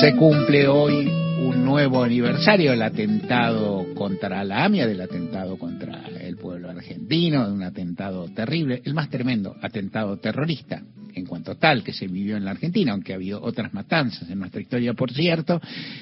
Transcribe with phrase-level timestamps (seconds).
[0.00, 6.36] Se cumple hoy un nuevo aniversario del atentado contra la AMIA, del atentado contra el
[6.36, 10.82] pueblo argentino, de un atentado terrible, el más tremendo atentado terrorista
[11.14, 14.40] en cuanto tal que se vivió en la Argentina, aunque ha habido otras matanzas en
[14.40, 15.60] nuestra historia, por cierto.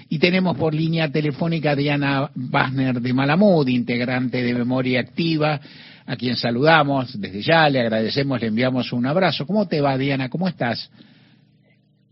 [0.08, 5.60] Y tenemos por línea telefónica a Diana Basner de Malamud, integrante de Memoria Activa,
[6.06, 9.46] a quien saludamos desde ya, le agradecemos, le enviamos un abrazo.
[9.46, 10.30] ¿Cómo te va, Diana?
[10.30, 10.90] ¿Cómo estás?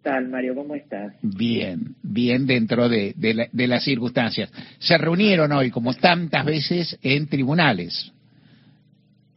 [0.02, 0.54] Tal, Mario?
[0.54, 1.14] ¿Cómo estás?
[1.22, 4.50] Bien, bien dentro de, de, las circunstancias.
[4.78, 8.12] Se reunieron hoy, como tantas veces, en tribunales.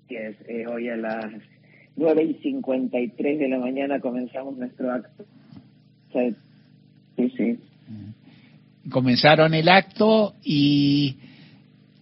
[0.08, 1.26] Sí, es, eh, hoy a las
[1.96, 5.26] 9 y 53 de la mañana comenzamos nuestro acto.
[6.12, 7.60] Sí, sí.
[8.90, 11.18] Comenzaron el acto y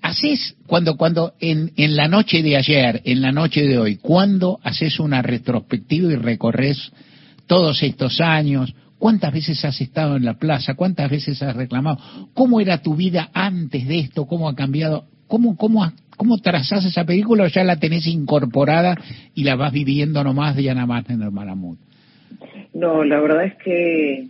[0.01, 4.59] haces cuando cuando en, en la noche de ayer, en la noche de hoy, cuando
[4.63, 6.91] haces una retrospectiva y recorres
[7.51, 8.73] todos estos años?
[8.97, 10.75] ¿Cuántas veces has estado en la plaza?
[10.75, 11.97] ¿Cuántas veces has reclamado?
[12.33, 14.25] ¿Cómo era tu vida antes de esto?
[14.25, 15.03] ¿Cómo ha cambiado?
[15.27, 15.85] ¿Cómo, cómo,
[16.15, 18.95] cómo trazás esa película o ya la tenés incorporada
[19.35, 21.77] y la vas viviendo nomás de más en el Malamud?
[22.73, 24.27] No, la verdad es que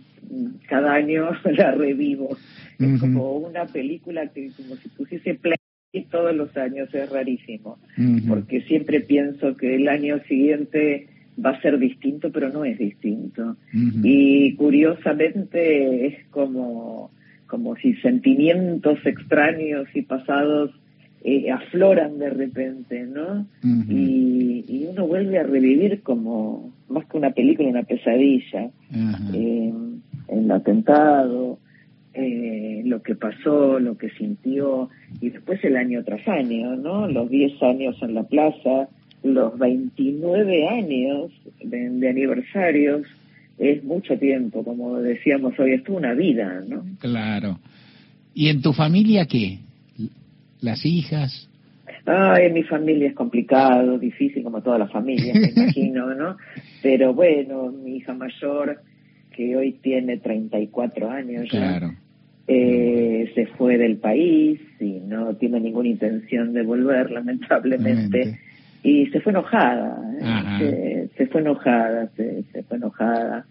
[0.68, 2.36] cada año la revivo.
[2.80, 5.54] Es como una película que como si pusiese play
[6.10, 7.78] todos los años, es rarísimo.
[8.26, 11.11] Porque siempre pienso que el año siguiente
[11.44, 13.56] va a ser distinto, pero no es distinto.
[13.72, 17.10] Y curiosamente es como,
[17.46, 20.70] como si sentimientos extraños y pasados
[21.24, 23.46] eh, afloran de repente, ¿no?
[23.88, 28.70] y, y, uno vuelve a revivir como, más que una película, una pesadilla,
[29.32, 29.72] eh,
[30.28, 31.58] el atentado,
[32.14, 37.06] eh, lo que pasó, lo que sintió, y después el año tras año, ¿no?
[37.06, 38.88] Los 10 años en la plaza,
[39.22, 41.30] los 29 años
[41.62, 43.06] de, aniversarios
[43.58, 46.84] es mucho tiempo, como decíamos hoy, es una vida, ¿no?
[46.98, 47.58] Claro.
[48.34, 49.58] ¿Y en tu familia qué?
[50.60, 51.48] ¿Las hijas?
[52.06, 56.36] Ah, en mi familia es complicado, difícil como todas las familias, me imagino, ¿no?
[56.82, 58.80] Pero bueno, mi hija mayor,
[59.30, 61.94] que hoy tiene 34 años ya,
[62.48, 68.40] eh, se fue del país y no tiene ninguna intención de volver, lamentablemente
[68.82, 69.96] y se fue enojada,
[70.60, 71.08] ¿eh?
[71.16, 73.46] se, fue enojada, se, fue enojada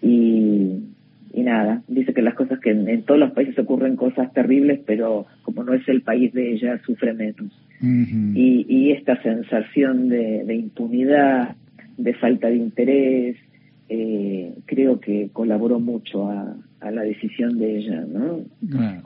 [0.00, 0.80] y,
[1.32, 5.26] y nada, dice que las cosas que en, todos los países ocurren cosas terribles, pero
[5.42, 7.52] como no es el país de ella, sufre menos.
[7.80, 11.56] y, y esta sensación de, de impunidad,
[11.96, 13.36] de falta de interés,
[13.94, 18.40] eh, creo que colaboró mucho a, a, la decisión de ella, ¿no?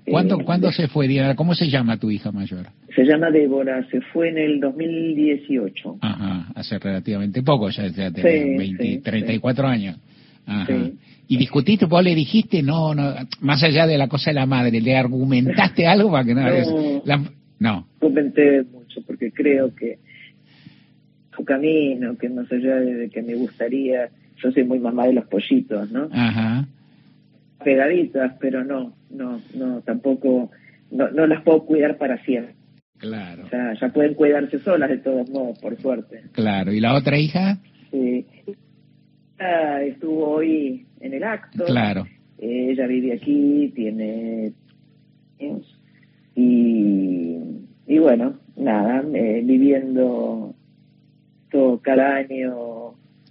[0.06, 1.34] ¿Cuándo, eh, se fue, Diana?
[1.34, 2.66] ¿Cómo se llama tu hija mayor?
[2.94, 5.98] Se llama Débora, se fue en el 2018.
[6.00, 9.96] Ajá, hace relativamente poco, ya, ya tenía 20, 34 años.
[10.46, 10.72] Ajá.
[11.26, 14.80] ¿Y discutiste, vos le dijiste, no, no, más allá de la cosa de la madre,
[14.80, 16.42] le argumentaste algo para que no...
[17.04, 17.24] No,
[17.58, 17.88] no.
[17.98, 19.98] comenté mucho porque creo que
[21.36, 25.26] su camino, que más allá de que me gustaría yo soy muy mamá de los
[25.26, 26.08] pollitos, ¿no?
[26.12, 26.66] Ajá.
[27.64, 30.50] Pegaditas, pero no, no, no, tampoco,
[30.90, 32.54] no, no las puedo cuidar para siempre.
[32.98, 33.44] Claro.
[33.44, 36.22] O sea, ya pueden cuidarse solas de todos modos, por suerte.
[36.32, 36.72] Claro.
[36.72, 37.58] ¿Y la otra hija?
[37.90, 38.26] Sí.
[39.38, 41.64] estuvo hoy en el acto.
[41.64, 42.06] Claro.
[42.38, 44.52] ella vive aquí, tiene
[46.34, 47.38] y,
[47.86, 50.54] y bueno, nada, eh, viviendo
[51.50, 52.65] todo cada año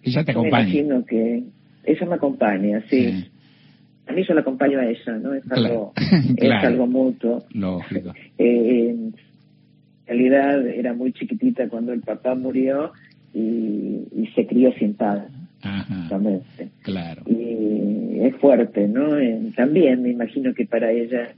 [0.06, 0.64] ella te acompaña.
[0.64, 1.44] Me imagino que
[1.84, 3.26] ella me acompaña, sí.
[4.08, 5.34] A mí yo la acompaño a ella, ¿no?
[5.34, 5.94] Es algo,
[6.38, 7.44] es algo mutuo.
[7.52, 8.14] Lógico.
[8.38, 9.16] Eh, en
[10.08, 12.92] realidad era muy chiquitita cuando el papá murió
[13.34, 15.30] y, y se crió sin padre.
[15.64, 16.08] Ajá,
[16.84, 17.24] claro.
[17.26, 19.16] Y es fuerte, ¿no?
[19.56, 21.34] también me imagino que para ella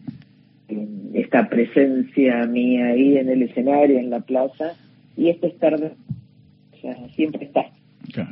[1.13, 4.73] esta presencia mía ahí en el escenario, en la plaza,
[5.15, 7.45] y este estar, o sea, siempre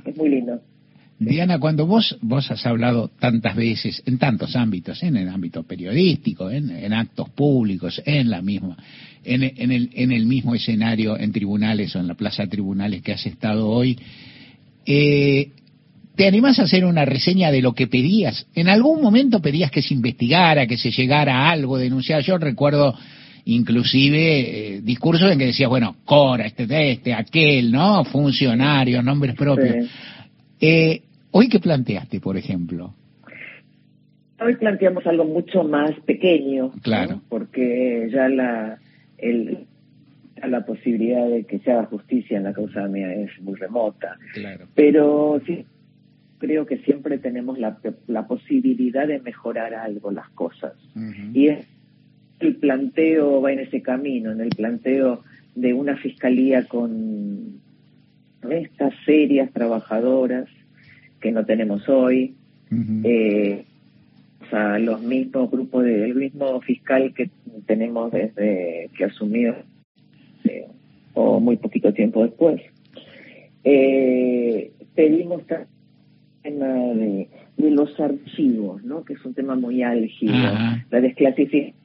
[0.05, 0.61] es muy lindo.
[1.17, 6.51] Diana, cuando vos vos has hablado tantas veces en tantos ámbitos, en el ámbito periodístico,
[6.51, 8.75] en, actos públicos, en la misma,
[9.23, 13.13] en, el, en el mismo escenario, en tribunales o en la plaza de tribunales que
[13.13, 13.97] has estado hoy,
[14.85, 15.51] eh,
[16.15, 18.45] ¿te animás a hacer una reseña de lo que pedías?
[18.53, 22.23] En algún momento pedías que se investigara, que se llegara a algo, denunciar.
[22.23, 22.93] Yo recuerdo
[23.45, 28.03] inclusive eh, discursos en que decías, bueno, Cora, este, este, aquel, ¿no?
[28.05, 29.87] Funcionarios, nombres propios.
[30.59, 31.01] Eh,
[31.31, 32.93] ¿Hoy qué planteaste, por ejemplo?
[34.39, 37.21] Hoy planteamos algo mucho más pequeño, claro.
[37.29, 38.79] porque ya la,
[39.17, 39.59] el,
[40.43, 44.17] la posibilidad de que se haga justicia en la causa mía es muy remota.
[44.33, 44.67] Claro.
[44.75, 45.65] Pero sí,
[46.37, 47.77] creo que siempre tenemos la,
[48.07, 50.73] la posibilidad de mejorar algo las cosas.
[51.33, 51.49] Y
[52.39, 55.23] el planteo va en ese camino, en el planteo
[55.55, 57.61] de una fiscalía con
[58.49, 60.47] estas serias trabajadoras
[61.19, 62.35] que no tenemos hoy,
[63.03, 63.63] eh,
[64.41, 67.29] o sea, los mismos grupos, de, el mismo fiscal que
[67.65, 69.55] tenemos desde que asumió,
[70.43, 70.67] eh,
[71.13, 72.61] o muy poquito tiempo después.
[73.63, 75.41] Eh, pedimos
[76.43, 77.27] tema de,
[77.57, 79.03] de, los archivos, ¿no?
[79.03, 80.33] que es un tema muy álgido,
[80.91, 81.84] la desclasificación.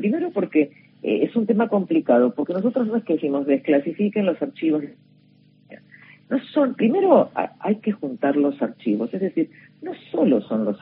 [0.00, 0.70] Primero porque
[1.02, 4.82] eh, es un tema complicado, porque nosotros no es que decimos desclasifiquen los archivos.
[6.30, 9.50] No son, primero hay que juntar los archivos, es decir,
[9.82, 10.78] no solo son los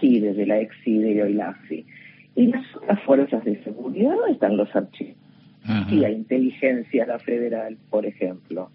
[0.00, 1.86] CIDES de la Exidio y la AFI,
[2.34, 5.14] y las otras fuerzas de seguridad, ¿dónde están los archivos?
[5.90, 8.70] Y la inteligencia, la federal, por ejemplo.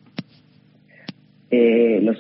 [1.52, 2.18] Eh, los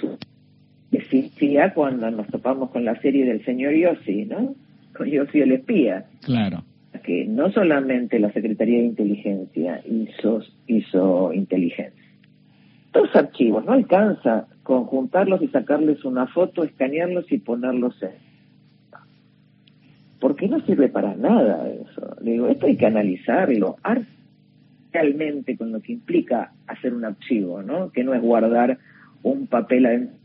[0.92, 4.56] existía cuando nos topamos con la serie del señor Yossi, ¿no?
[4.98, 6.06] Con Yossi el espía.
[6.22, 6.64] Claro
[7.04, 12.02] que no solamente la Secretaría de Inteligencia hizo, hizo inteligencia.
[12.88, 18.12] Estos archivos no alcanza conjuntarlos y sacarles una foto, escanearlos y ponerlos en.
[20.20, 22.16] Porque no sirve para nada eso.
[22.22, 23.76] digo, esto hay que analizarlo
[24.94, 27.92] realmente con lo que implica hacer un archivo, ¿no?
[27.92, 28.78] Que no es guardar
[29.22, 30.24] un papel en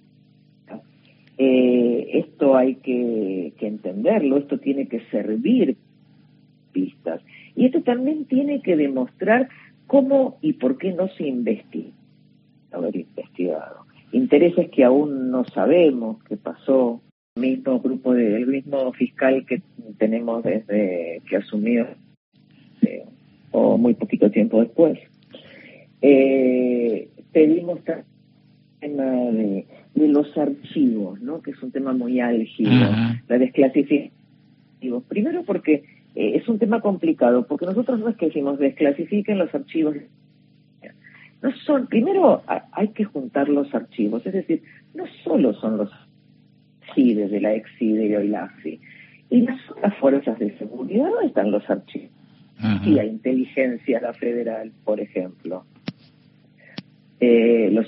[1.40, 5.76] eh, esto hay que, que, entenderlo, esto tiene que servir
[7.56, 9.48] Y esto también tiene que demostrar
[9.86, 11.90] cómo y por qué no se investiga,
[12.70, 13.86] haber investigado.
[14.12, 17.00] Intereses que aún no sabemos qué pasó.
[17.36, 19.62] El mismo grupo de, el mismo fiscal que
[19.98, 21.86] tenemos desde que asumió,
[22.82, 23.04] eh,
[23.52, 24.98] o muy poquito tiempo después.
[26.00, 27.80] Eh, pedimos
[28.80, 31.42] tema de, de, los archivos, ¿no?
[31.42, 32.70] que es un tema muy álgido,
[33.28, 34.12] la desclasificación.
[35.08, 35.82] Primero porque
[36.18, 39.94] eh, es un tema complicado, porque nosotros no es que decimos desclasifiquen los archivos.
[41.40, 42.42] No son, primero
[42.72, 45.92] hay que juntar los archivos, es decir, no solo son los
[46.92, 48.80] CIDES de la Exidio y la AFI,
[49.30, 52.10] y las otras fuerzas de seguridad, ¿dónde están los archivos?
[52.84, 55.64] Y la inteligencia, la federal, por ejemplo.
[57.20, 57.86] Eh, los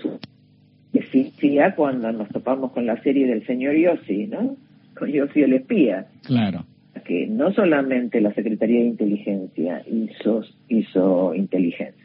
[0.93, 4.57] existía cuando nos topamos con la serie del señor Yossi, ¿no?
[4.97, 6.07] Con Yossi el espía.
[6.23, 6.65] Claro
[7.11, 12.05] que no solamente la Secretaría de Inteligencia hizo, hizo inteligencia.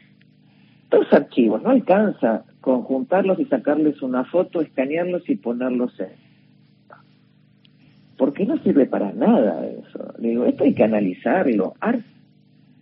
[0.82, 6.08] Estos archivos no alcanza conjuntarlos y sacarles una foto, escanearlos y ponerlos en.
[8.18, 10.12] Porque no sirve para nada eso.
[10.18, 11.74] digo, esto hay que analizarlo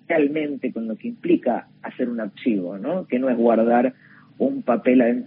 [0.08, 3.06] realmente con lo que implica hacer un archivo, ¿no?
[3.06, 3.92] Que no es guardar
[4.38, 5.26] un papel en...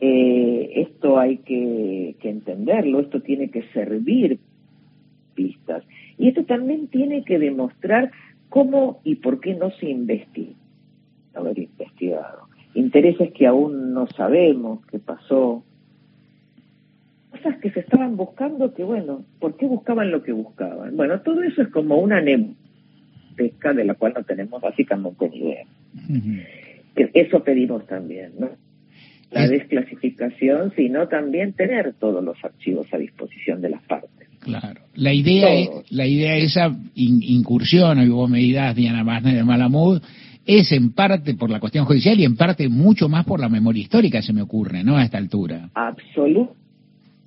[0.00, 4.40] Eh, esto hay que, que entenderlo, esto tiene que servir
[6.18, 8.10] Y esto también tiene que demostrar
[8.48, 10.54] cómo y por qué no se investiga,
[11.34, 12.48] haber investigado.
[12.74, 15.64] Intereses que aún no sabemos qué pasó.
[17.30, 20.96] Cosas que se estaban buscando que, bueno, ¿por qué buscaban lo que buscaban?
[20.96, 22.22] Bueno, todo eso es como una
[23.36, 25.66] pesca de la cual no tenemos básicamente ni idea.
[26.94, 28.50] Eso pedimos también, ¿no?
[29.30, 34.15] La desclasificación, sino también tener todos los archivos a disposición de las partes.
[34.46, 34.80] Claro.
[34.94, 40.00] La idea, es, la idea esa incursión, y vos me dirás, Diana Basner de Malamud,
[40.46, 43.82] es en parte por la cuestión judicial y en parte mucho más por la memoria
[43.82, 44.96] histórica, se me ocurre, ¿no?
[44.96, 45.70] A esta altura.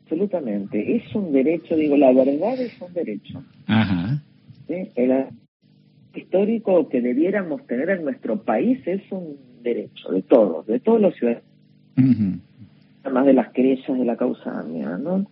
[0.09, 0.95] absolutamente.
[0.95, 3.43] Es un derecho, digo, la verdad es un derecho.
[3.67, 4.23] Ajá.
[4.67, 5.25] El
[6.15, 11.15] histórico que debiéramos tener en nuestro país es un derecho de todos, de todos los
[11.15, 11.43] ciudadanos.
[13.03, 15.25] Además de las querellas de la causa mía, ¿no?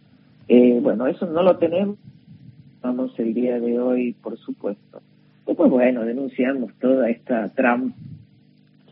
[0.48, 1.98] Eh, bueno, eso no lo tenemos,
[2.82, 5.02] vamos el día de hoy, por supuesto.
[5.46, 7.96] Después, bueno, denunciamos toda esta trampa,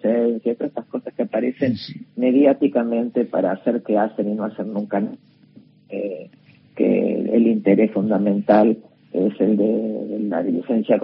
[0.01, 1.75] todas estas cosas que aparecen
[2.15, 5.01] mediáticamente para hacer que hacen y no hacer nunca.
[5.89, 6.29] Eh,
[6.75, 8.77] que el interés fundamental
[9.13, 10.99] es el de, la diligencia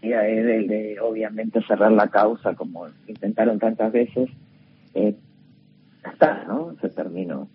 [0.00, 4.30] es el de obviamente cerrar la causa como intentaron tantas veces
[4.94, 5.14] eh,
[6.02, 7.48] hasta no se terminó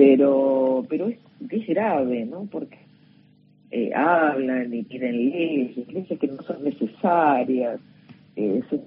[0.00, 1.18] pero pero es,
[1.50, 2.48] es grave, ¿no?
[2.50, 2.78] Porque
[3.70, 7.78] eh, hablan y piden leyes, leyes que no son necesarias,
[8.36, 8.80] eh, es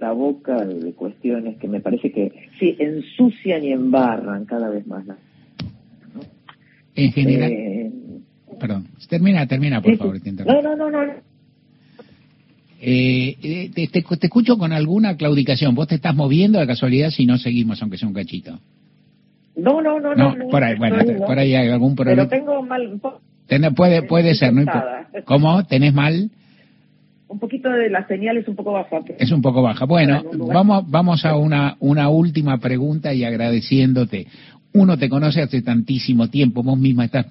[0.00, 5.06] la boca de cuestiones que me parece que sí ensucian y embarran cada vez más
[5.06, 5.14] ¿no?
[6.96, 7.52] En general.
[7.52, 7.92] Eh,
[8.58, 10.20] perdón, termina, termina, por favor.
[10.24, 11.12] no, no, no, no.
[12.86, 15.74] Eh, te, te, te, escucho con alguna claudicación.
[15.74, 18.60] ¿Vos te estás moviendo de casualidad si no seguimos, aunque sea un cachito?
[19.56, 20.48] No, no, no, no.
[20.48, 22.28] por ahí, bueno, por ahí hay algún problema.
[22.28, 23.00] Pero tengo mal.
[23.74, 24.64] puede, puede ser, ¿no?
[25.24, 25.64] ¿Cómo?
[25.64, 26.30] ¿Tenés mal?
[27.28, 29.00] Un poquito de la señal es un poco baja.
[29.18, 29.84] Es un poco baja.
[29.86, 34.26] Bueno, vamos, vamos a una, una última pregunta y agradeciéndote.
[34.72, 37.26] Uno te conoce hace tantísimo tiempo, vos misma estás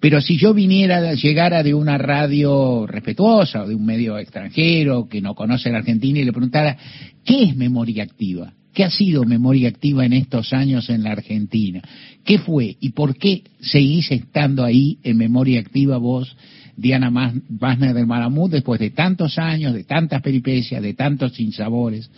[0.00, 5.22] pero si yo viniera, llegara de una radio respetuosa o de un medio extranjero que
[5.22, 6.76] no conoce la Argentina y le preguntara,
[7.24, 8.52] ¿qué es memoria activa?
[8.76, 11.80] ¿Qué ha sido memoria activa en estos años en la Argentina?
[12.26, 16.36] ¿Qué fue y por qué seguís estando ahí en memoria activa vos,
[16.76, 17.10] Diana
[17.48, 22.10] Basner del Maramut, después de tantos años, de tantas peripecias, de tantos sinsabores?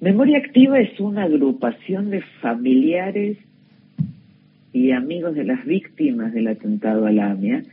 [0.00, 3.36] Memoria activa es una agrupación de familiares
[4.72, 7.64] y amigos de las víctimas del atentado a la AMIA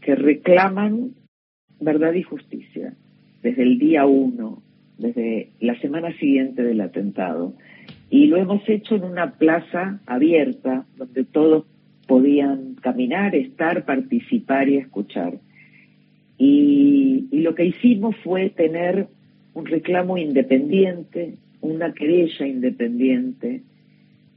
[0.00, 1.10] que reclaman
[1.78, 2.94] verdad y justicia
[3.42, 4.62] desde el día uno,
[5.02, 7.54] desde la semana siguiente del atentado.
[8.08, 11.66] Y lo hemos hecho en una plaza abierta donde todos
[12.06, 15.38] podían caminar, estar, participar y escuchar.
[16.38, 19.08] Y, y lo que hicimos fue tener
[19.54, 23.62] un reclamo independiente, una querella independiente,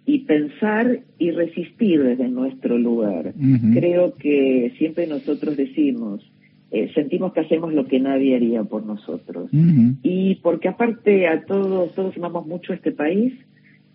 [0.06, 3.34] y pensar y resistir desde nuestro lugar.
[3.74, 6.24] Creo que siempre nosotros decimos,
[6.76, 9.50] eh, sentimos que hacemos lo que nadie haría por nosotros.
[10.04, 13.34] Y porque aparte a todos, todos amamos mucho este país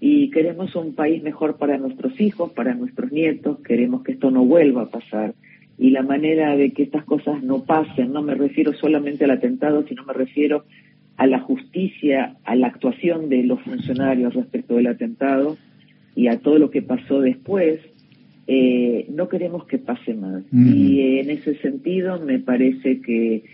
[0.01, 4.47] y queremos un país mejor para nuestros hijos, para nuestros nietos, queremos que esto no
[4.47, 5.35] vuelva a pasar.
[5.77, 9.85] Y la manera de que estas cosas no pasen, no me refiero solamente al atentado,
[9.87, 10.65] sino me refiero
[11.19, 15.59] a la justicia, a la actuación de los funcionarios respecto del atentado,
[16.17, 17.79] y a todo lo que pasó después,
[18.53, 20.43] eh, no queremos que pase más.
[20.53, 23.45] Y en ese sentido me parece que,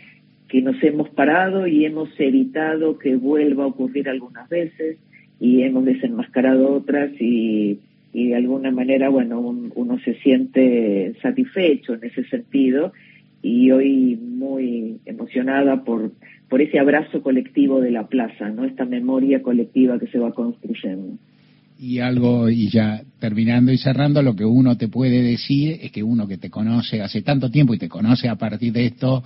[0.49, 4.97] que nos hemos parado y hemos evitado que vuelva a ocurrir algunas veces
[5.39, 7.79] y hemos desenmascarado otras y,
[8.15, 12.95] y de alguna manera, bueno, uno se siente satisfecho en ese sentido
[13.43, 16.11] y hoy muy emocionada por,
[16.49, 18.65] por ese abrazo colectivo de la plaza, ¿no?
[18.65, 21.19] Esta memoria colectiva que se va construyendo
[21.79, 26.03] y algo, y ya terminando y cerrando, lo que uno te puede decir es que
[26.03, 29.23] uno que te conoce hace tanto tiempo y te conoce a partir de esto,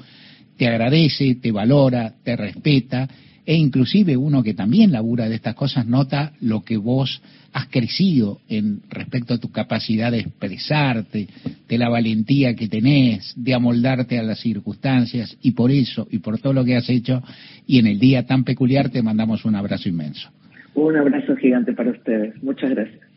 [0.57, 3.09] te agradece, te valora, te respeta,
[3.47, 7.21] e inclusive uno que también labura de estas cosas nota lo que vos
[7.53, 11.29] has crecido en respecto a tu capacidad de expresarte,
[11.69, 16.39] de la valentía que tenés, de amoldarte a las circunstancias, y por eso, y por
[16.39, 17.23] todo lo que has hecho,
[17.67, 20.31] y en el día tan peculiar te mandamos un abrazo inmenso.
[20.75, 22.41] Un abrazo gigante para ustedes.
[22.43, 23.10] Muchas gracias.